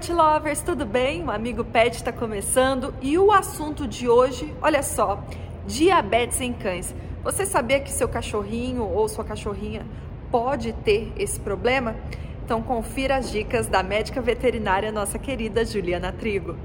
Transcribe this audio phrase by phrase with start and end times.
[0.00, 1.22] Pet lovers, tudo bem?
[1.24, 5.22] O amigo pet está começando e o assunto de hoje, olha só,
[5.66, 6.94] diabetes em cães.
[7.22, 9.84] Você sabia que seu cachorrinho ou sua cachorrinha
[10.30, 11.94] pode ter esse problema?
[12.42, 16.56] Então confira as dicas da médica veterinária nossa querida Juliana Trigo.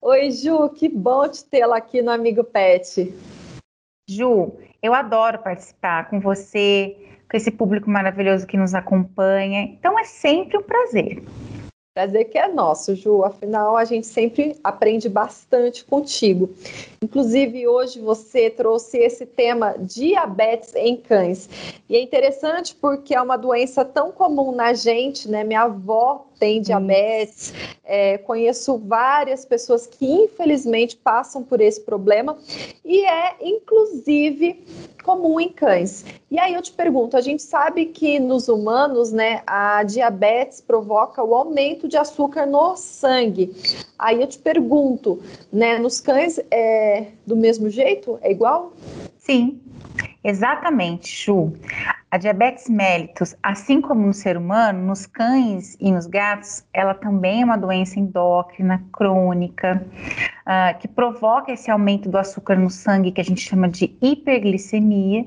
[0.00, 3.12] Oi, Ju, que bom te tê-la aqui no Amigo Pet.
[4.08, 6.96] Ju, eu adoro participar com você,
[7.28, 9.62] com esse público maravilhoso que nos acompanha.
[9.62, 11.24] Então é sempre um prazer.
[11.94, 13.22] Prazer que é nosso, Ju.
[13.22, 16.52] Afinal, a gente sempre aprende bastante contigo.
[17.00, 21.48] Inclusive, hoje você trouxe esse tema diabetes em cães.
[21.88, 25.44] E é interessante porque é uma doença tão comum na gente, né?
[25.44, 32.36] Minha avó tem diabetes, é, conheço várias pessoas que infelizmente passam por esse problema
[32.84, 34.62] e é inclusive
[35.02, 36.04] comum em cães.
[36.30, 41.24] E aí eu te pergunto, a gente sabe que nos humanos, né, a diabetes provoca
[41.24, 43.50] o aumento de açúcar no sangue.
[43.98, 48.18] Aí eu te pergunto, né, nos cães é do mesmo jeito?
[48.20, 48.74] É igual?
[49.16, 49.58] Sim,
[50.24, 51.52] exatamente, Chu.
[52.10, 57.42] A diabetes mellitus, assim como no ser humano, nos cães e nos gatos, ela também
[57.42, 59.84] é uma doença endócrina crônica
[60.46, 65.26] uh, que provoca esse aumento do açúcar no sangue que a gente chama de hiperglicemia.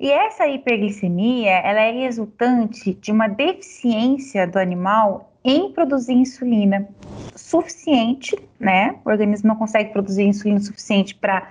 [0.00, 6.88] E essa hiperglicemia, ela é resultante de uma deficiência do animal em produzir insulina
[7.36, 8.96] suficiente, né?
[9.04, 11.46] O organismo não consegue produzir insulina suficiente para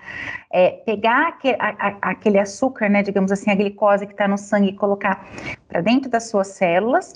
[0.51, 3.03] é, pegar aquele, a, aquele, açúcar, né?
[3.03, 5.27] Digamos assim, a glicose que está no sangue e colocar
[5.67, 7.13] para dentro das suas células,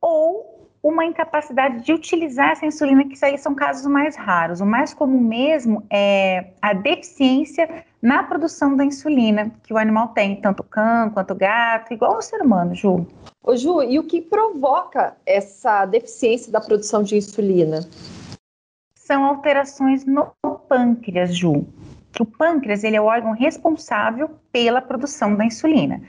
[0.00, 4.60] ou uma incapacidade de utilizar essa insulina, que isso aí são casos mais raros.
[4.60, 10.40] O mais comum mesmo é a deficiência na produção da insulina que o animal tem,
[10.40, 13.06] tanto o cão quanto o gato, igual o ser humano, Ju.
[13.44, 17.80] Ô Ju, e o que provoca essa deficiência da produção de insulina?
[18.94, 20.32] São alterações no
[20.68, 21.66] pâncreas, Ju
[22.20, 26.00] o pâncreas ele é o órgão responsável pela produção da insulina.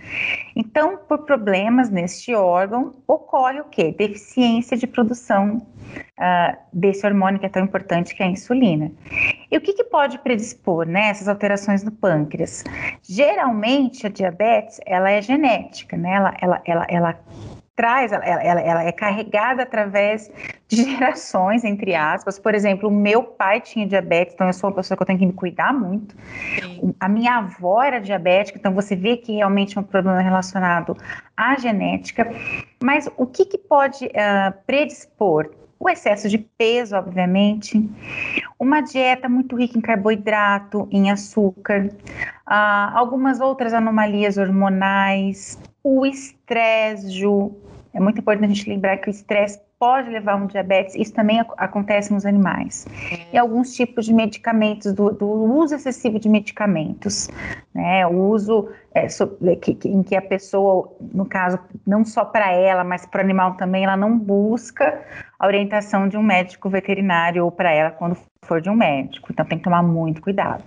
[0.55, 3.95] Então, por problemas neste órgão, ocorre o quê?
[3.97, 8.91] Deficiência de produção uh, desse hormônio que é tão importante, que é a insulina.
[9.51, 12.63] E o que, que pode predispor né, essas alterações no pâncreas?
[13.01, 16.13] Geralmente, a diabetes, ela é genética, né?
[16.13, 17.19] Ela, ela, ela, ela
[17.75, 20.31] traz, ela, ela, ela, é carregada através
[20.67, 22.37] de gerações, entre aspas.
[22.37, 25.19] Por exemplo, o meu pai tinha diabetes, então eu sou uma pessoa que eu tenho
[25.19, 26.15] que me cuidar muito.
[26.61, 26.93] Sim.
[26.99, 30.95] A minha avó era diabética, então você vê que realmente é um problema relacionado
[31.35, 32.29] à genética.
[32.81, 35.49] Mas o que, que pode uh, predispor?
[35.83, 37.77] O excesso de peso, obviamente,
[38.57, 41.87] uma dieta muito rica em carboidrato, em açúcar,
[42.47, 47.51] uh, algumas outras anomalias hormonais, o estresse, Ju,
[47.93, 51.13] é muito importante a gente lembrar que o estresse pode levar a um diabetes, isso
[51.13, 52.87] também ac acontece nos animais.
[53.11, 53.35] É.
[53.35, 57.29] E alguns tipos de medicamentos, do, do uso excessivo de medicamentos,
[57.75, 58.07] né?
[58.07, 59.27] O uso é, so,
[59.61, 63.23] que, que, em que a pessoa, no caso, não só para ela, mas para o
[63.25, 65.01] animal também, ela não busca
[65.37, 69.33] a orientação de um médico veterinário ou para ela quando for de um médico.
[69.33, 70.63] Então tem que tomar muito cuidado.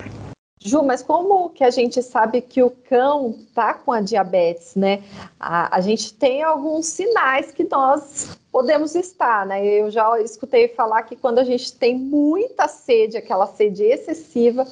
[0.59, 5.03] Ju, mas como que a gente sabe que o cão tá com a diabetes, né?
[5.39, 9.65] A, a gente tem alguns sinais que nós podemos estar, né?
[9.65, 14.67] Eu já escutei falar que quando a gente tem muita sede, aquela sede excessiva,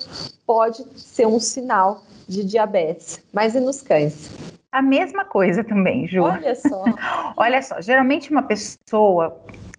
[0.46, 3.22] pode ser um sinal de diabetes.
[3.30, 4.30] Mas e nos cães?
[4.72, 6.22] A mesma coisa também, Ju.
[6.22, 6.82] Olha só.
[7.36, 9.38] Olha só, geralmente uma pessoa,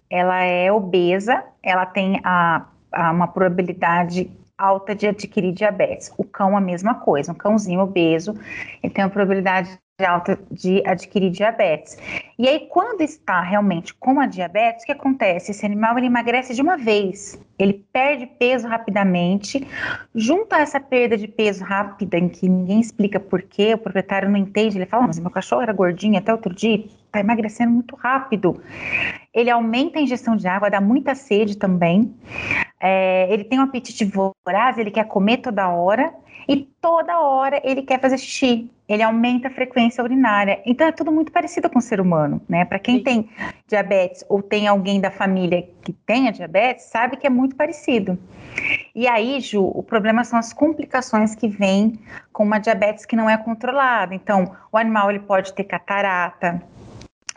[0.09, 6.11] ela é obesa, ela tem a, a uma probabilidade alta de adquirir diabetes.
[6.17, 7.31] O cão, a mesma coisa.
[7.31, 8.33] Um cãozinho obeso,
[8.81, 11.97] ele tem uma probabilidade alta de adquirir diabetes.
[12.37, 15.51] E aí, quando está realmente com a diabetes, o que acontece?
[15.51, 19.65] Esse animal ele emagrece de uma vez, ele perde peso rapidamente.
[20.13, 24.29] Junto a essa perda de peso rápida, em que ninguém explica por quê, o proprietário
[24.29, 27.71] não entende, ele fala: ah, Mas meu cachorro era gordinho até outro dia, está emagrecendo
[27.71, 28.61] muito rápido.
[29.35, 32.15] Ele aumenta a ingestão de água, dá muita sede também.
[32.79, 36.13] É, ele tem um apetite voraz, ele quer comer toda hora
[36.47, 38.71] e toda hora ele quer fazer xixi.
[38.87, 40.61] Ele aumenta a frequência urinária.
[40.65, 42.63] Então é tudo muito parecido com o ser humano, né?
[42.63, 43.03] Para quem Sim.
[43.03, 43.29] tem
[43.67, 48.17] diabetes ou tem alguém da família que tenha diabetes, sabe que é muito parecido.
[48.93, 51.99] E aí, Ju, o problema são as complicações que vêm
[52.31, 54.15] com uma diabetes que não é controlada.
[54.15, 56.61] Então, o animal ele pode ter catarata,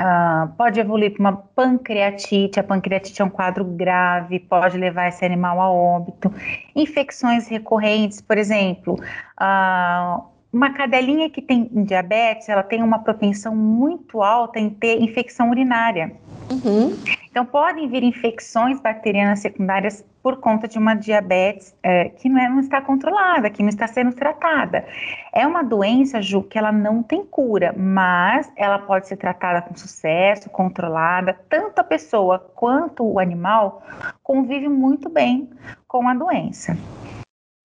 [0.00, 2.60] Uh, pode evoluir para uma pancreatite.
[2.60, 6.32] A pancreatite é um quadro grave, pode levar esse animal a óbito.
[6.74, 10.22] Infecções recorrentes, por exemplo, uh,
[10.52, 16.12] uma cadelinha que tem diabetes, ela tem uma propensão muito alta em ter infecção urinária.
[16.50, 16.96] Uhum.
[17.30, 22.48] Então, podem vir infecções bacterianas secundárias por conta de uma diabetes é, que não, é,
[22.48, 24.84] não, está controlada, que não está sendo tratada.
[25.32, 29.76] É uma doença, Ju, que ela não tem cura, mas ela pode ser tratada com
[29.76, 31.38] sucesso, controlada.
[31.48, 33.82] Tanto a pessoa quanto o animal
[34.22, 35.48] convive muito bem
[35.86, 36.76] com a doença.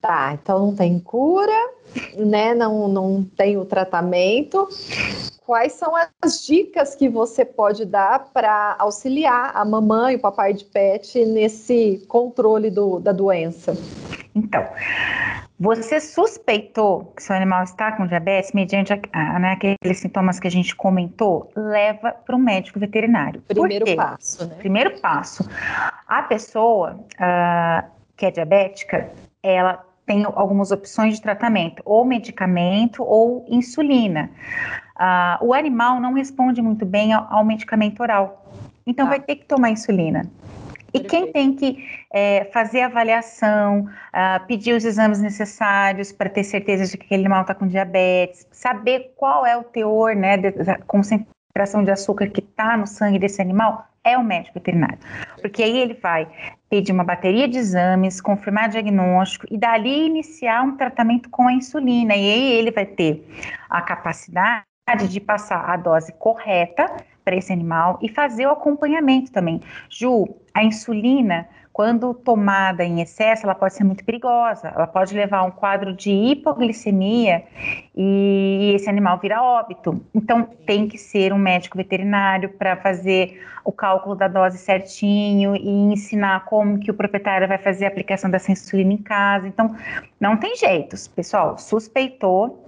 [0.04, 1.58] Tá, então não tem cura,
[2.18, 2.54] né?
[2.54, 4.68] Não, não tem o tratamento.
[5.46, 10.54] Quais são as dicas que você pode dar para auxiliar a mamãe e o papai
[10.54, 13.74] de pet nesse controle do, da doença?
[14.34, 14.66] Então,
[15.60, 20.52] você suspeitou que seu animal está com diabetes mediante a, né, aqueles sintomas que a
[20.52, 21.52] gente comentou?
[21.56, 23.42] Leva para o médico veterinário.
[23.42, 24.56] Primeiro passo, né?
[24.56, 25.48] Primeiro passo.
[26.08, 29.12] A pessoa uh, que é diabética,
[29.42, 34.30] ela tem algumas opções de tratamento, ou medicamento ou insulina.
[35.00, 38.46] Uh, o animal não responde muito bem ao, ao medicamento oral,
[38.86, 39.10] então ah.
[39.10, 40.30] vai ter que tomar insulina.
[40.94, 46.44] E quem tem que é, fazer a avaliação, uh, pedir os exames necessários para ter
[46.44, 50.78] certeza de que aquele animal está com diabetes, saber qual é o teor, né, da
[50.86, 55.00] concentração de açúcar que está no sangue desse animal, é o médico veterinário.
[55.42, 56.28] Porque aí ele vai
[56.70, 62.16] pedir uma bateria de exames, confirmar diagnóstico e dali iniciar um tratamento com a insulina.
[62.16, 63.28] E aí ele vai ter
[63.70, 64.66] a capacidade
[65.10, 66.86] de passar a dose correta
[67.24, 69.62] para esse animal e fazer o acompanhamento também.
[69.90, 74.68] Ju, a insulina quando tomada em excesso, ela pode ser muito perigosa.
[74.68, 77.44] Ela pode levar a um quadro de hipoglicemia
[77.96, 80.00] e esse animal vira óbito.
[80.14, 85.68] Então, tem que ser um médico veterinário para fazer o cálculo da dose certinho e
[85.68, 89.48] ensinar como que o proprietário vai fazer a aplicação dessa insulina em casa.
[89.48, 89.76] Então,
[90.20, 91.08] não tem jeitos.
[91.08, 92.64] Pessoal, suspeitou,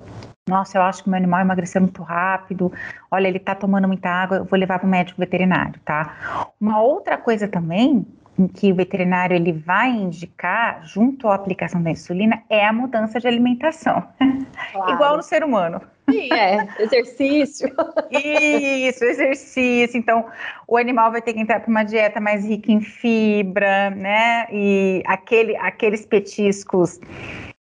[0.47, 2.71] nossa, eu acho que meu animal emagreceu muito rápido.
[3.09, 6.51] Olha, ele está tomando muita água, eu vou levar para o médico veterinário, tá?
[6.62, 8.06] Uma outra coisa também
[8.38, 13.19] em que o veterinário ele vai indicar, junto à aplicação da insulina, é a mudança
[13.19, 14.03] de alimentação.
[14.71, 14.92] Claro.
[14.92, 15.81] Igual no ser humano.
[16.09, 16.68] Sim, é.
[16.80, 17.69] Exercício.
[18.12, 19.98] Isso, exercício.
[19.98, 20.25] Então,
[20.68, 24.48] o animal vai ter que entrar para uma dieta mais rica em fibra, né?
[24.51, 27.00] E aquele, aqueles petiscos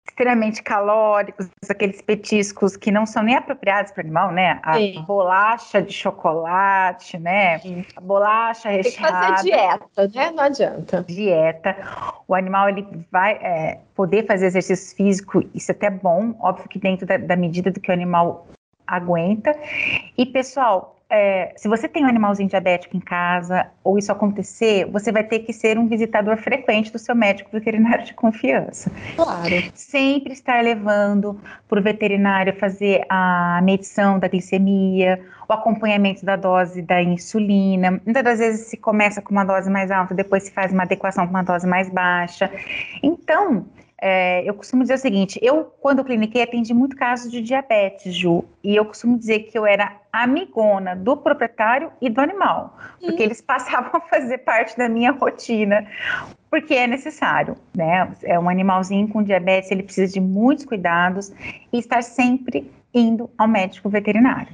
[0.06, 4.61] extremamente calóricos, aqueles petiscos que não são nem apropriados para o animal, né?
[4.62, 5.05] A Sim.
[5.06, 7.59] bolacha de chocolate, né?
[7.59, 7.85] Sim.
[7.97, 9.19] A bolacha recheada.
[9.19, 10.31] Tem que fazer dieta, né?
[10.31, 11.05] Não adianta.
[11.09, 11.77] Dieta.
[12.29, 16.79] O animal ele vai é, poder fazer exercício físico, isso é até bom, óbvio que
[16.79, 18.47] dentro da, da medida do que o animal
[18.87, 19.59] aguenta.
[20.17, 25.13] E pessoal, é, se você tem um animalzinho diabético em casa, ou isso acontecer, você
[25.13, 28.91] vai ter que ser um visitador frequente do seu médico veterinário de confiança.
[29.17, 29.71] Claro.
[29.75, 36.83] Sempre estar levando para o veterinário fazer a medição da glicemia, o acompanhamento da dose
[36.83, 38.01] da insulina.
[38.05, 41.27] Muitas das vezes se começa com uma dose mais alta, depois se faz uma adequação
[41.27, 42.51] com uma dose mais baixa.
[43.03, 43.67] Então,
[44.01, 48.15] é, eu costumo dizer o seguinte: eu, quando eu cliniquei, atendi muito casos de diabetes,
[48.15, 53.22] Ju, e eu costumo dizer que eu era amigona do proprietário e do animal, porque
[53.22, 55.86] eles passavam a fazer parte da minha rotina,
[56.51, 58.13] porque é necessário, né?
[58.22, 61.32] É um animalzinho com diabetes, ele precisa de muitos cuidados
[61.72, 64.53] e estar sempre indo ao médico veterinário.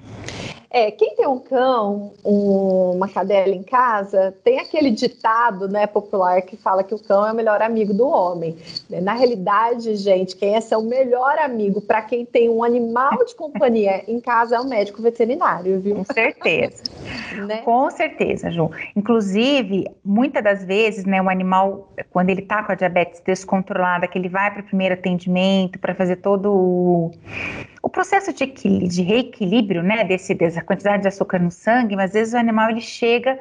[0.72, 6.42] É, quem tem um cão, um, uma cadela em casa, tem aquele ditado né, popular
[6.42, 8.56] que fala que o cão é o melhor amigo do homem.
[8.88, 14.04] Na realidade, gente, quem é seu melhor amigo para quem tem um animal de companhia
[14.06, 15.96] em casa é o médico veterinário, viu?
[15.96, 16.84] Com certeza.
[17.48, 17.62] né?
[17.62, 18.70] Com certeza, Ju.
[18.94, 24.16] Inclusive, muitas das vezes, né, o animal, quando ele está com a diabetes descontrolada, que
[24.16, 27.10] ele vai para o primeiro atendimento para fazer todo o,
[27.82, 32.14] o processo de, de reequilíbrio, né, desse, dessa quantidade de açúcar no sangue, mas às
[32.14, 33.38] vezes o animal ele chega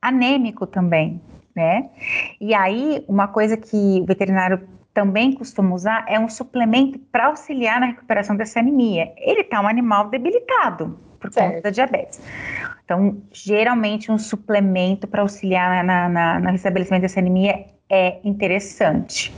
[0.00, 1.20] anêmico também,
[1.54, 1.90] né?
[2.40, 7.80] E aí, uma coisa que o veterinário também costuma usar é um suplemento para auxiliar
[7.80, 9.12] na recuperação dessa anemia.
[9.16, 11.48] Ele está um animal debilitado por certo.
[11.48, 12.20] conta da diabetes.
[12.84, 19.32] Então, geralmente, um suplemento para auxiliar na, na, no restabelecimento dessa anemia é interessante.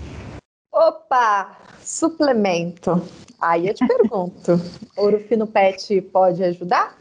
[0.87, 1.57] Opa!
[1.81, 3.03] Suplemento.
[3.41, 4.61] Aí eu te pergunto:
[4.97, 6.97] Ouro Fino Pet pode ajudar?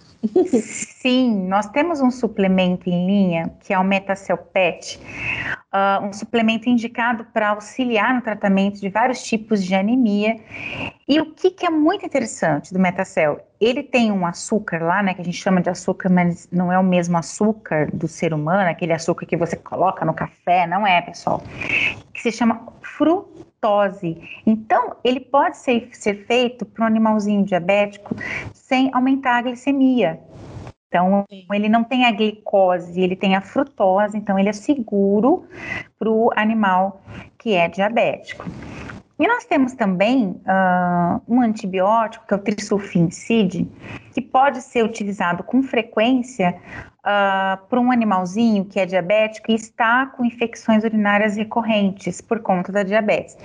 [0.62, 5.00] Sim, nós temos um suplemento em linha que é o Metacel PET,
[5.74, 10.40] uh, um suplemento indicado para auxiliar no tratamento de vários tipos de anemia.
[11.08, 13.40] E o que, que é muito interessante do Metacel?
[13.60, 16.78] Ele tem um açúcar lá, né, que a gente chama de açúcar, mas não é
[16.78, 21.02] o mesmo açúcar do ser humano, aquele açúcar que você coloca no café, não é,
[21.02, 21.42] pessoal?
[22.14, 22.56] Que se chama
[23.62, 24.18] frutose.
[24.46, 28.16] Então, ele pode ser, ser feito para um animalzinho diabético
[28.52, 30.20] sem aumentar a glicemia.
[30.88, 35.46] Então, ele não tem a glicose, ele tem a frutose, então ele é seguro
[35.98, 37.02] para o animal
[37.38, 38.44] que é diabético.
[39.18, 43.70] E nós temos também uh, um antibiótico, que é o trisulfincide,
[44.14, 46.60] que pode ser utilizado com frequência
[47.02, 52.72] uh, para um animalzinho que é diabético e está com infecções urinárias recorrentes por conta
[52.72, 53.38] da diabetes.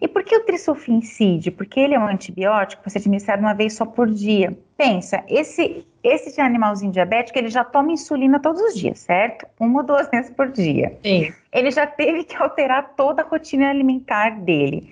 [0.00, 1.50] E por que o trisulfincide?
[1.50, 4.56] Porque ele é um antibiótico que pode ser administrado uma vez só por dia.
[4.76, 9.46] Pensa, esse esse animalzinho diabético, ele já toma insulina todos os dias, certo?
[9.58, 10.96] Uma ou duas vezes por dia.
[11.02, 11.32] Sim.
[11.52, 14.90] Ele já teve que alterar toda a rotina alimentar dele.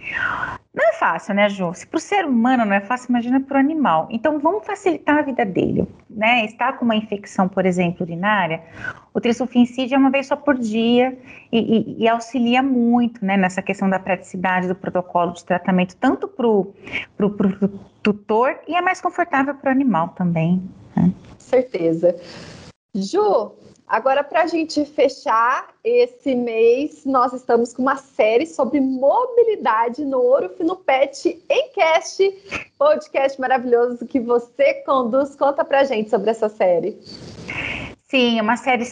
[0.75, 1.73] Não é fácil, né, Ju?
[1.75, 4.09] Se para o ser humano não é fácil, imagina para o animal.
[4.11, 6.45] Então, vamos facilitar a vida dele, né?
[6.45, 8.63] Está com uma infecção, por exemplo, urinária,
[9.13, 11.19] o trisulfincide é uma vez só por dia
[11.53, 16.29] e, e, e, auxilia muito, né, nessa questão da praticidade do protocolo de tratamento, tanto
[16.29, 16.73] para o
[18.03, 20.63] tutor e é mais confortável para o animal também.
[20.97, 21.13] Né?
[21.39, 22.17] Certeza.
[22.95, 23.53] Ju,
[23.87, 30.21] Agora, para a gente fechar esse mês, nós estamos com uma série sobre mobilidade no
[30.21, 35.37] Ouro Fino Pet em Cast, podcast maravilhoso que você conduz.
[35.37, 36.99] Conta para a gente sobre essa série.
[38.09, 38.85] Sim, é uma série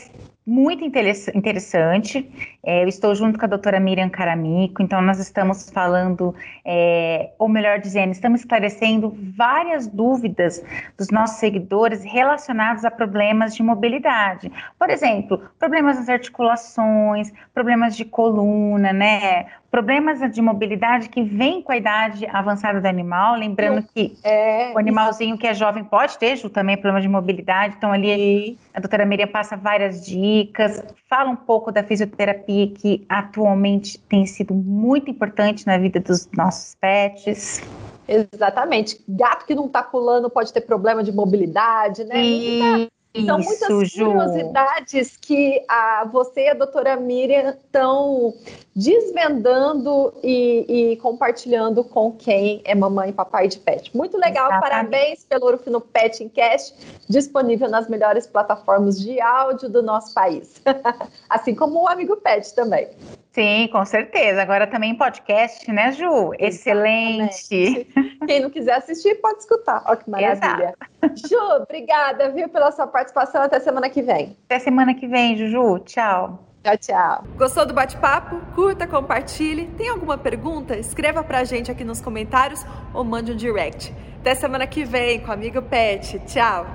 [0.44, 2.28] muito interessante.
[2.64, 7.49] É, eu estou junto com a doutora Miriam Caramico, então nós estamos falando, é, ou
[7.49, 10.61] melhor dizendo, estamos esclarecendo várias dúvidas
[10.99, 14.50] dos nossos seguidores relacionados a problemas de mobilidade.
[14.76, 19.47] Por exemplo, problemas nas articulações, problemas de coluna, né?
[19.74, 24.78] Problemas de mobilidade que vêm com a idade avançada do animal, lembrando que é, o
[24.78, 29.26] animalzinho que é jovem pode ter também problemas de mobilidade, então ali a doutora Miriam
[29.26, 35.76] passa várias dicas, fala um pouco da fisioterapia que atualmente tem sido muito importante na
[35.76, 37.60] vida dos nossos pets.
[38.06, 39.02] Exatamente.
[39.08, 42.24] Gato que não está pulando pode ter problema de mobilidade, né?
[42.24, 42.88] E...
[43.14, 48.35] São muitas curiosidades que a, você e a doutora Miriam estão
[48.75, 53.97] desvendando e, e, compartilhando com quem é mamãe e papai de pet.
[53.97, 54.68] Muito legal, Exatamente.
[54.68, 56.75] parabéns pelo Urufino Pet Cast,
[57.09, 60.61] disponível nas melhores plataformas de áudio do nosso país.
[61.30, 62.88] assim como o Amigo Pet também.
[63.34, 64.40] Sim, com certeza.
[64.40, 66.32] Agora também podcast, né, Ju?
[66.38, 67.84] Excelente.
[68.28, 69.82] Quem não quiser assistir, pode escutar.
[69.86, 70.74] Olha que maravilha.
[71.02, 71.28] Exato.
[71.28, 73.42] Ju, obrigada, viu, pela sua participação.
[73.42, 74.36] Até semana que vem.
[74.44, 75.80] Até semana que vem, Juju.
[75.80, 76.46] Tchau.
[76.62, 77.24] Tchau, tchau.
[77.36, 78.40] Gostou do bate-papo?
[78.54, 79.66] Curta, compartilhe.
[79.76, 80.76] Tem alguma pergunta?
[80.76, 82.64] Escreva pra gente aqui nos comentários
[82.94, 83.92] ou mande um direct.
[84.20, 86.20] Até semana que vem com o Amigo Pet.
[86.20, 86.66] Tchau.